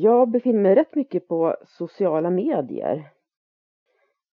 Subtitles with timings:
[0.00, 3.10] Jag befinner mig rätt mycket på sociala medier.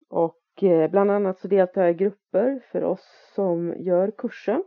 [0.10, 4.64] Och eh, bland annat så deltar jag i grupper för oss som gör kursen.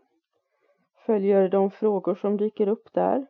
[1.06, 3.26] Följer de frågor som dyker upp där.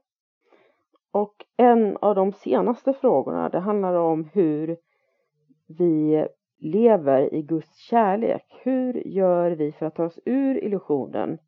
[1.13, 4.77] Och en av de senaste frågorna det handlar om hur
[5.67, 6.27] vi
[6.59, 8.61] lever i Guds kärlek.
[8.63, 11.39] Hur gör vi för att ta oss ur illusionen?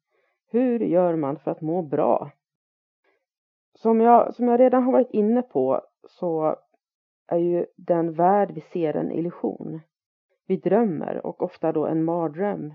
[0.51, 2.31] Hur gör man för att må bra?
[3.75, 6.57] Som jag, som jag redan har varit inne på så
[7.27, 9.81] är ju den värld vi ser en illusion.
[10.47, 12.75] Vi drömmer och ofta då en mardröm.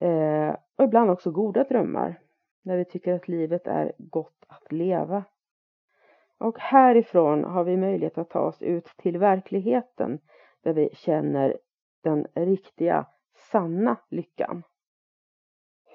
[0.00, 2.20] Eh, och ibland också goda drömmar.
[2.62, 5.24] När vi tycker att livet är gott att leva.
[6.38, 10.18] Och härifrån har vi möjlighet att ta oss ut till verkligheten
[10.62, 11.58] där vi känner
[12.02, 14.62] den riktiga, sanna lyckan.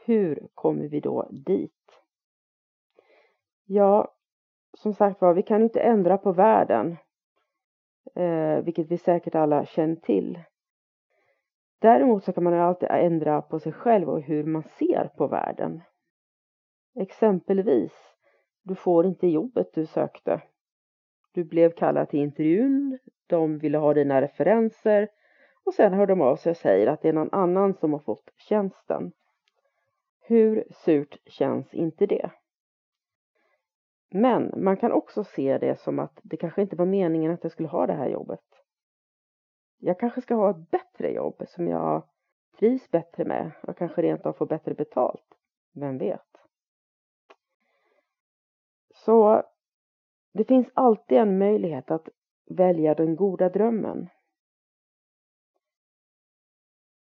[0.05, 2.01] Hur kommer vi då dit?
[3.65, 4.16] Ja,
[4.77, 6.97] som sagt var, vi kan inte ändra på världen,
[8.15, 10.39] eh, vilket vi säkert alla känner till.
[11.79, 15.81] Däremot så kan man alltid ändra på sig själv och hur man ser på världen.
[16.95, 17.93] Exempelvis,
[18.63, 20.41] du får inte jobbet du sökte.
[21.31, 25.07] Du blev kallad till intervjun, de ville ha dina referenser
[25.63, 27.99] och sen hör de av sig och säger att det är någon annan som har
[27.99, 29.11] fått tjänsten.
[30.21, 32.31] Hur surt känns inte det?
[34.09, 37.51] Men man kan också se det som att det kanske inte var meningen att jag
[37.51, 38.45] skulle ha det här jobbet.
[39.77, 42.03] Jag kanske ska ha ett bättre jobb som jag
[42.59, 45.25] trivs bättre med och kanske rent av får bättre betalt.
[45.73, 46.21] Vem vet?
[48.95, 49.43] Så
[50.33, 52.09] det finns alltid en möjlighet att
[52.49, 54.09] välja den goda drömmen.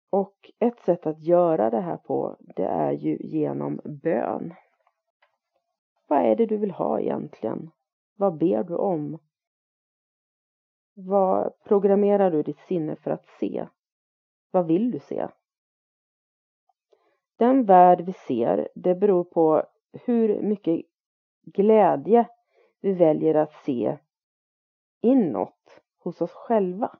[0.09, 4.53] Och ett sätt att göra det här på, det är ju genom bön.
[6.07, 7.71] Vad är det du vill ha egentligen?
[8.15, 9.19] Vad ber du om?
[10.93, 13.67] Vad programmerar du ditt sinne för att se?
[14.51, 15.27] Vad vill du se?
[17.35, 19.63] Den värld vi ser, det beror på
[20.05, 20.85] hur mycket
[21.41, 22.29] glädje
[22.79, 23.97] vi väljer att se
[25.01, 26.97] inåt hos oss själva.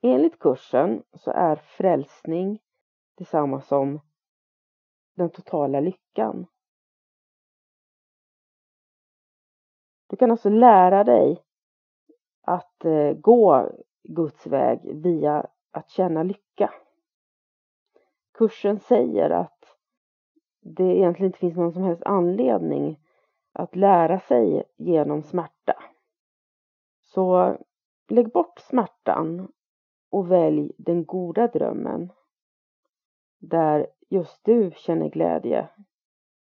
[0.00, 2.58] Enligt kursen så är frälsning
[3.14, 4.00] detsamma som
[5.14, 6.46] den totala lyckan.
[10.06, 11.42] Du kan alltså lära dig
[12.42, 13.70] att eh, gå
[14.02, 16.72] Guds väg via att känna lycka.
[18.34, 19.76] Kursen säger att
[20.60, 22.98] det egentligen inte finns någon som helst anledning
[23.52, 25.82] att lära sig genom smärta.
[27.02, 27.56] Så
[28.08, 29.52] lägg bort smärtan
[30.10, 32.12] och välj den goda drömmen
[33.38, 35.68] där just du känner glädje.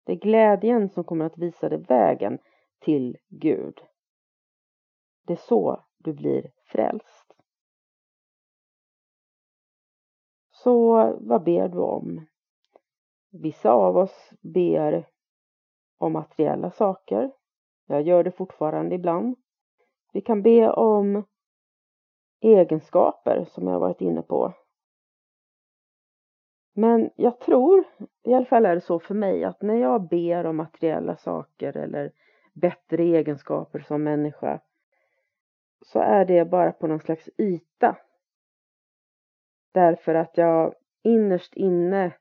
[0.04, 2.38] Det är glädjen som kommer att visa dig vägen
[2.80, 3.80] till Gud.
[5.26, 7.34] Det är så du blir frälst.
[10.50, 12.26] Så vad ber du om?
[13.30, 15.08] Vissa av oss ber
[15.98, 17.32] om materiella saker.
[17.86, 19.36] Jag gör det fortfarande ibland.
[20.12, 21.24] Vi kan be om
[22.40, 24.54] egenskaper som jag varit inne på.
[26.72, 27.84] Men jag tror,
[28.22, 31.76] i alla fall är det så för mig, att när jag ber om materiella saker
[31.76, 32.12] eller
[32.60, 34.60] bättre egenskaper som människa
[35.86, 37.96] så är det bara på någon slags yta.
[39.72, 42.12] Därför att jag innerst inne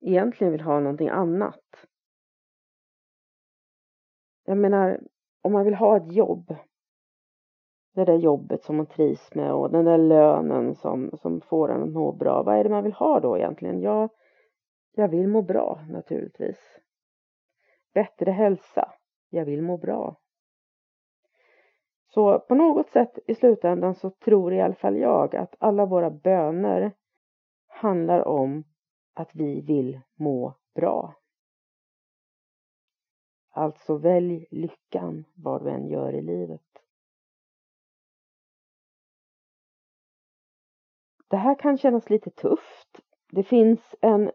[0.00, 1.86] egentligen vill ha någonting annat.
[4.44, 5.00] Jag menar,
[5.42, 6.56] om man vill ha ett jobb.
[7.94, 11.82] det där jobbet som man trivs med och den där lönen som, som får en
[11.82, 12.42] att må bra.
[12.42, 13.80] Vad är det man vill ha då egentligen?
[13.80, 14.08] Ja,
[14.92, 16.78] jag vill må bra naturligtvis.
[17.94, 18.92] Bättre hälsa.
[19.30, 20.16] Jag vill må bra.
[22.14, 26.10] Så på något sätt i slutändan så tror i alla fall jag att alla våra
[26.10, 26.92] böner
[27.66, 28.64] handlar om
[29.14, 31.14] att vi vill må bra.
[33.50, 36.62] Alltså välj lyckan vad du än gör i livet.
[41.28, 43.00] Det här kan kännas lite tufft.
[43.30, 44.30] Det finns en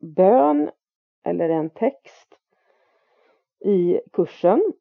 [0.00, 0.70] bön
[1.22, 2.37] eller en text
[3.60, 4.72] i kursen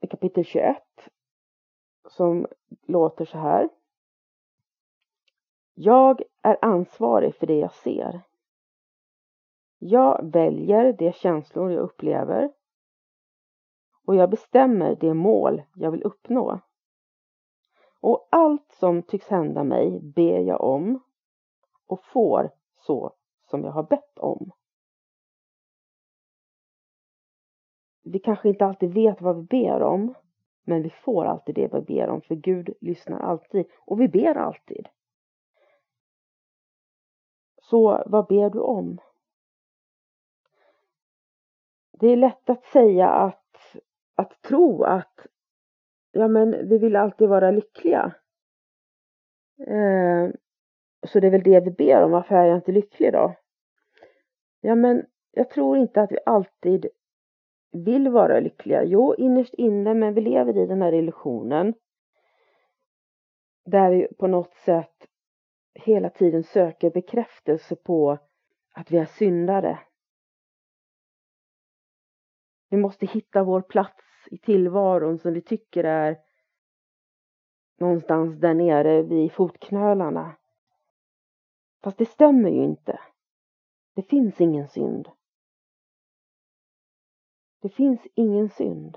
[0.00, 0.76] i kapitel 21
[2.08, 2.46] som
[2.86, 3.68] låter så här.
[5.74, 8.20] Jag är ansvarig för det jag ser.
[9.78, 12.52] Jag väljer de känslor jag upplever
[14.04, 16.60] och jag bestämmer det mål jag vill uppnå.
[18.00, 21.00] Och allt som tycks hända mig ber jag om
[21.86, 23.12] och får så
[23.50, 24.50] som jag har bett om.
[28.02, 30.14] Vi kanske inte alltid vet vad vi ber om,
[30.64, 34.34] men vi får alltid det vi ber om, för Gud lyssnar alltid och vi ber
[34.34, 34.88] alltid.
[37.62, 39.00] Så vad ber du om?
[41.92, 43.76] Det är lätt att säga att,
[44.14, 45.26] att tro att
[46.12, 48.14] ja men vi vill alltid vara lyckliga.
[49.66, 50.28] Eh,
[51.06, 53.34] så det är väl det vi ber om, varför är jag inte lycklig då?
[54.60, 56.86] Ja men jag tror inte att vi alltid
[57.72, 58.84] vill vara lyckliga.
[58.84, 61.74] Jo, innerst inne, men vi lever i den här illusionen.
[63.64, 65.06] Där vi på något sätt
[65.74, 68.18] hela tiden söker bekräftelse på
[68.72, 69.78] att vi är syndare.
[72.68, 76.18] Vi måste hitta vår plats i tillvaron som vi tycker är
[77.78, 80.36] någonstans där nere vid fotknölarna.
[81.82, 83.00] Fast det stämmer ju inte.
[83.94, 85.08] Det finns ingen synd.
[87.62, 88.96] Det finns ingen synd.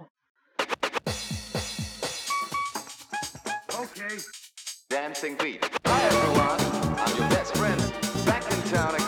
[3.69, 4.17] Okay.
[4.89, 5.65] Dancing beat.
[5.85, 6.59] Hi everyone,
[6.97, 7.81] I'm your best friend,
[8.25, 9.02] back in town again.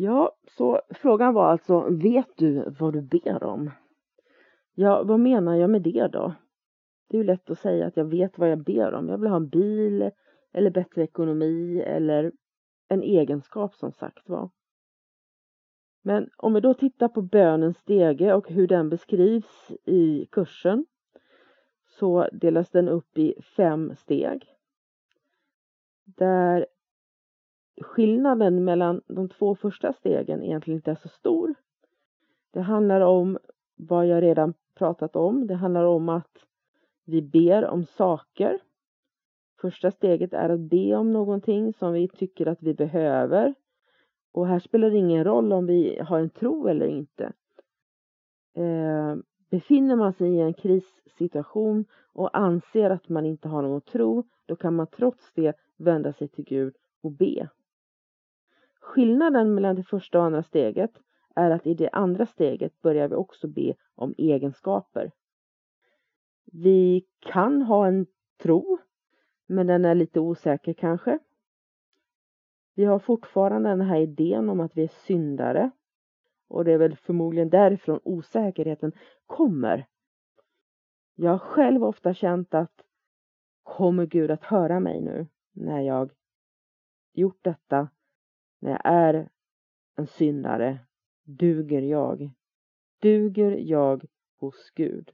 [0.00, 3.70] Ja, så frågan var alltså, vet du vad du ber om?
[4.74, 6.34] Ja, vad menar jag med det då?
[7.08, 9.08] Det är ju lätt att säga att jag vet vad jag ber om.
[9.08, 10.10] Jag vill ha en bil
[10.52, 12.32] eller bättre ekonomi eller
[12.88, 14.50] en egenskap som sagt var.
[16.02, 20.86] Men om vi då tittar på bönens stege och hur den beskrivs i kursen
[21.86, 24.54] så delas den upp i fem steg.
[26.04, 26.66] Där
[27.80, 31.54] skillnaden mellan de två första stegen egentligen inte är så stor.
[32.50, 33.38] Det handlar om
[33.76, 35.46] vad jag redan pratat om.
[35.46, 36.38] Det handlar om att
[37.04, 38.58] vi ber om saker.
[39.60, 43.54] Första steget är att be om någonting som vi tycker att vi behöver.
[44.32, 47.32] Och här spelar det ingen roll om vi har en tro eller inte.
[48.54, 49.16] Eh,
[49.50, 54.56] befinner man sig i en krissituation och anser att man inte har någon tro, då
[54.56, 57.48] kan man trots det vända sig till Gud och be.
[58.88, 60.90] Skillnaden mellan det första och andra steget
[61.34, 65.12] är att i det andra steget börjar vi också be om egenskaper.
[66.44, 68.06] Vi kan ha en
[68.42, 68.78] tro,
[69.46, 71.18] men den är lite osäker kanske.
[72.74, 75.70] Vi har fortfarande den här idén om att vi är syndare.
[76.48, 78.92] Och det är väl förmodligen därifrån osäkerheten
[79.26, 79.86] kommer.
[81.14, 82.82] Jag har själv ofta känt att
[83.62, 86.10] kommer Gud att höra mig nu när jag
[87.12, 87.88] gjort detta?
[88.58, 89.28] När jag är
[89.96, 90.78] en syndare,
[91.24, 92.30] duger jag?
[93.00, 94.04] Duger jag
[94.38, 95.12] hos Gud?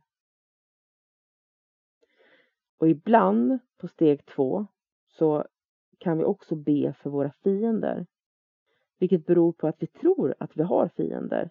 [2.79, 4.67] Och ibland på steg två
[5.07, 5.45] så
[5.99, 8.07] kan vi också be för våra fiender.
[8.99, 11.51] Vilket beror på att vi tror att vi har fiender.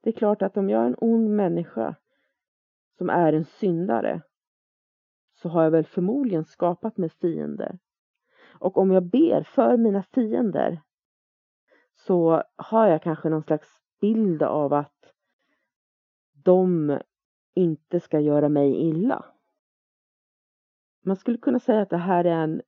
[0.00, 1.96] Det är klart att om jag är en ond människa
[2.98, 4.22] som är en syndare
[5.34, 7.78] så har jag väl förmodligen skapat mig fiender.
[8.58, 10.82] Och om jag ber för mina fiender
[12.06, 15.14] så har jag kanske någon slags bild av att
[16.32, 16.98] de
[17.54, 19.24] inte ska göra mig illa.
[21.02, 22.62] Man skulle kunna säga att det här är en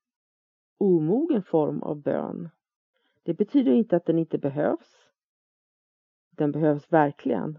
[0.78, 2.48] omogen form av bön.
[3.22, 5.10] Det betyder inte att den inte behövs.
[6.30, 7.58] Den behövs verkligen.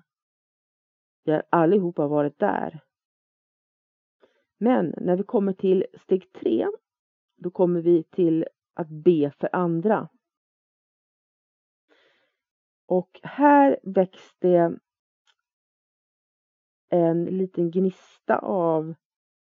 [1.24, 2.80] Vi har allihopa varit där.
[4.58, 6.68] Men när vi kommer till steg tre,
[7.36, 10.10] då kommer vi till att be för andra.
[12.86, 14.78] Och här väcks det
[16.90, 18.94] en liten gnista av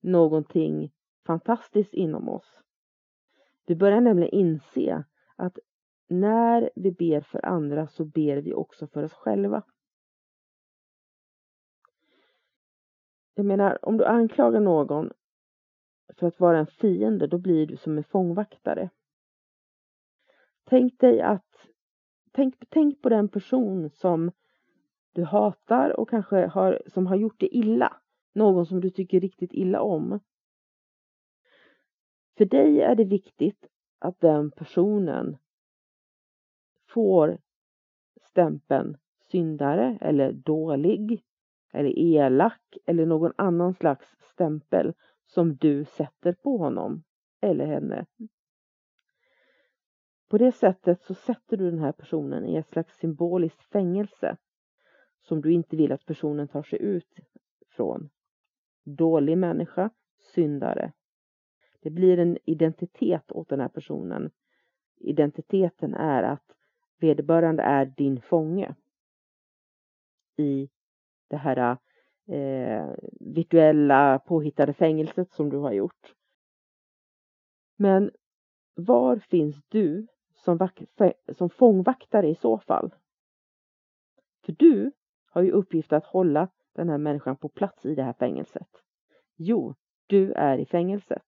[0.01, 0.91] någonting
[1.25, 2.61] fantastiskt inom oss.
[3.65, 5.03] Vi börjar nämligen inse
[5.35, 5.59] att
[6.07, 9.63] när vi ber för andra så ber vi också för oss själva.
[13.33, 15.11] Jag menar, om du anklagar någon
[16.17, 18.89] för att vara en fiende, då blir du som en fångvaktare.
[20.63, 21.48] Tänk dig att,
[22.39, 24.31] tänk, tänk på den person som
[25.13, 27.93] du hatar och kanske har, som har gjort dig illa.
[28.33, 30.19] Någon som du tycker riktigt illa om.
[32.37, 33.67] För dig är det viktigt
[33.99, 35.37] att den personen
[36.87, 37.37] får
[38.21, 38.97] stämpeln
[39.31, 41.23] syndare eller dålig
[41.73, 44.93] eller elak eller någon annan slags stämpel
[45.25, 47.03] som du sätter på honom
[47.41, 48.05] eller henne.
[50.29, 54.37] På det sättet så sätter du den här personen i ett slags symboliskt fängelse
[55.21, 57.15] som du inte vill att personen tar sig ut
[57.69, 58.09] från.
[58.83, 59.89] Dålig människa,
[60.35, 60.93] syndare.
[61.81, 64.31] Det blir en identitet åt den här personen.
[64.97, 66.55] Identiteten är att
[66.99, 68.75] vederbörande är din fånge
[70.37, 70.69] i
[71.27, 71.77] det här
[72.27, 76.15] eh, virtuella påhittade fängelset som du har gjort.
[77.77, 78.11] Men
[78.75, 80.07] var finns du
[80.43, 80.69] som,
[81.37, 82.95] som fångvaktare i så fall?
[84.45, 84.91] För du
[85.25, 88.69] har ju uppgift att hålla den här människan på plats i det här fängelset.
[89.35, 89.75] Jo,
[90.07, 91.25] du är i fängelset.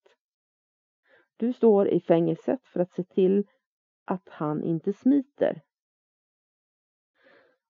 [1.37, 3.47] Du står i fängelset för att se till
[4.05, 5.61] att han inte smiter.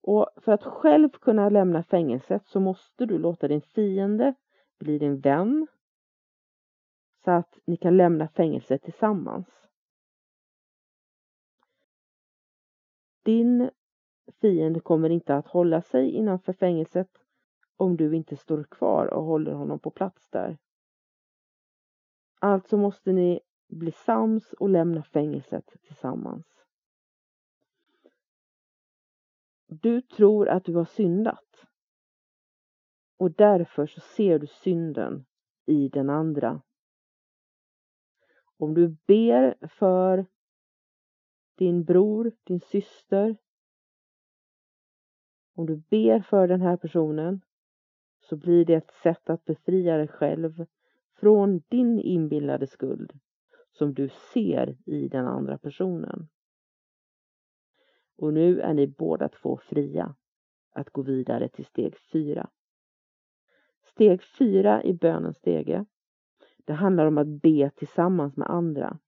[0.02, 4.34] Och för att själv kunna lämna fängelset så måste du låta din fiende
[4.80, 5.68] bli din vän
[7.24, 9.61] så att ni kan lämna fängelset tillsammans.
[13.24, 13.70] Din
[14.42, 17.10] fiende kommer inte att hålla sig innanför fängelset
[17.78, 20.58] om du inte står kvar och håller honom på plats där.
[22.40, 26.46] Alltså måste ni bli sams och lämna fängelset tillsammans.
[29.68, 31.66] Du tror att du har syndat.
[33.18, 35.26] Och därför så ser du synden
[35.66, 36.62] i den andra.
[38.58, 40.26] Om du ber för
[41.62, 43.38] din bror, din syster.
[45.56, 47.42] Om du ber för den här personen
[48.20, 50.66] så blir det ett sätt att befria dig själv
[51.20, 53.20] från din inbillade skuld
[53.72, 56.28] som du ser i den andra personen.
[58.18, 60.16] Och nu är ni båda två fria
[60.72, 62.50] att gå vidare till steg fyra.
[63.84, 65.86] Steg fyra i bönens stege.
[66.58, 69.00] Det handlar om att be tillsammans med andra.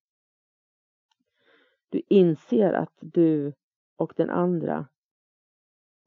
[1.93, 3.53] Du inser att du
[3.95, 4.87] och den andra,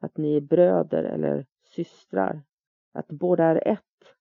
[0.01, 2.43] att ni är bröder eller systrar,
[2.93, 4.15] att båda är ett,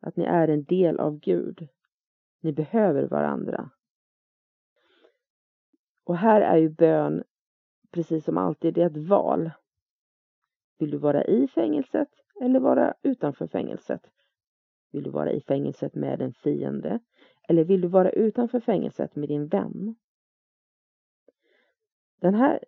[0.00, 1.68] att ni är en del av Gud.
[2.40, 3.70] Ni behöver varandra.
[6.04, 7.24] Och här är ju bön
[7.90, 9.50] precis som alltid, det är ett val.
[10.78, 12.08] Vill du vara i fängelset
[12.40, 14.10] eller vara utanför fängelset?
[14.90, 17.00] Vill du vara i fängelset med en fiende?
[17.48, 19.96] Eller vill du vara utanför fängelset med din vän?
[22.24, 22.64] Den här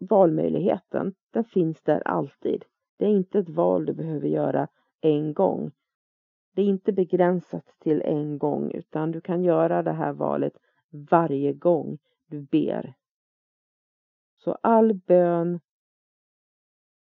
[0.00, 2.64] valmöjligheten, den finns där alltid.
[2.98, 4.68] Det är inte ett val du behöver göra
[5.00, 5.72] en gång.
[6.54, 10.58] Det är inte begränsat till en gång utan du kan göra det här valet
[10.90, 12.94] varje gång du ber.
[14.36, 15.60] Så all bön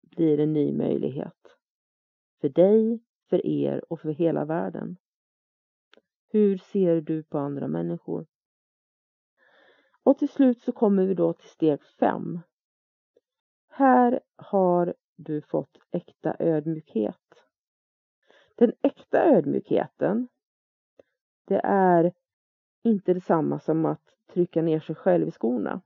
[0.03, 1.57] blir en ny möjlighet.
[2.41, 4.97] För dig, för er och för hela världen.
[6.29, 8.27] Hur ser du på andra människor?
[10.03, 12.41] Och till slut så kommer vi då till steg 5.
[13.69, 17.45] Här har du fått äkta ödmjukhet.
[18.55, 20.29] Den äkta ödmjukheten,
[21.45, 22.13] det är
[22.83, 25.83] inte detsamma som att trycka ner sig själv i skorna.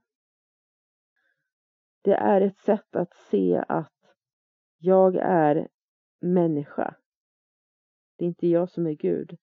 [2.02, 4.14] Det är ett sätt att se att
[4.78, 5.68] jag är
[6.20, 6.96] människa.
[8.16, 9.38] Det är inte jag som är Gud.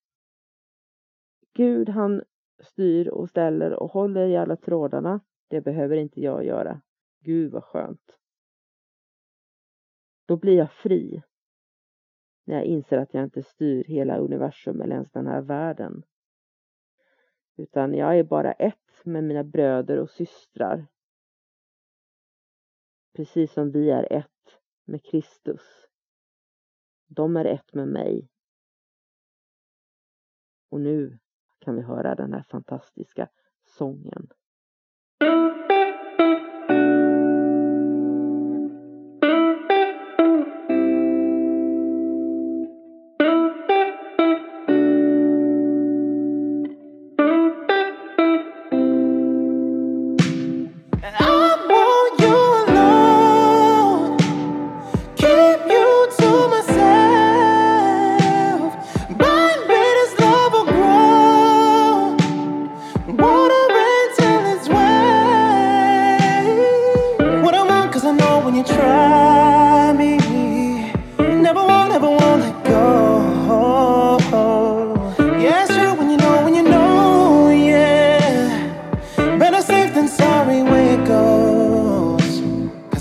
[1.53, 2.24] Gud han
[2.60, 5.20] styr och ställer och håller i alla trådarna.
[5.48, 6.82] Det behöver inte jag göra.
[7.20, 8.18] Gud vad skönt.
[10.26, 11.24] Då blir jag fri.
[12.46, 16.04] När jag inser att jag inte styr hela universum eller ens den här världen.
[17.58, 20.88] Utan jag är bara ett med mina bröder och systrar.
[23.14, 25.88] Precis som vi är ett med Kristus.
[27.08, 28.30] De är ett med mig.
[30.70, 31.20] Och nu
[31.63, 33.27] kan vi höra den här fantastiska
[33.77, 34.27] sången.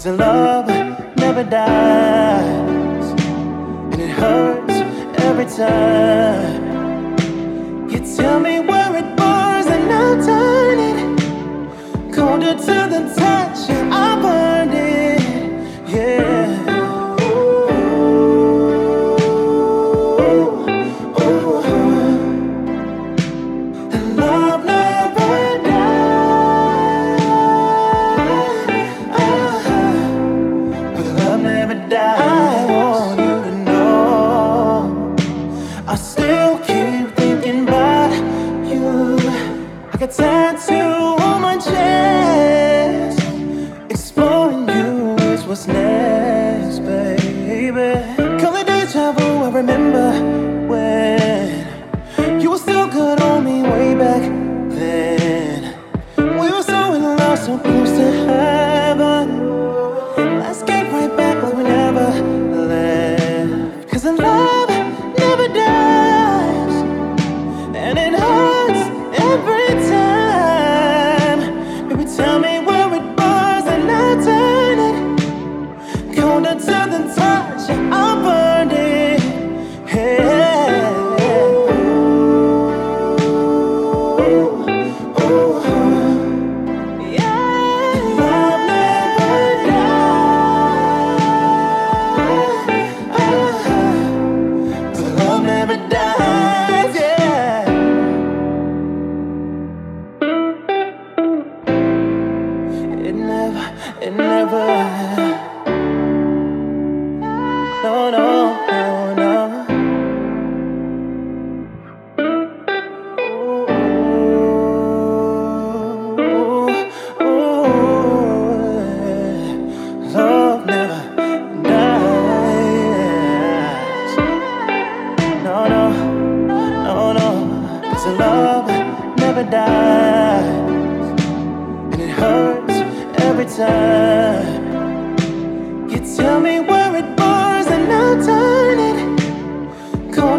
[0.03, 0.67] Cause the love
[1.17, 3.11] never dies.
[3.93, 4.75] And it hurts
[5.23, 6.59] every time.
[7.89, 13.71] You tell me where it burns and I'll turn it colder to the touch.
[13.71, 14.52] And I burn.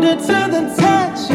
[0.03, 1.31] To the touch,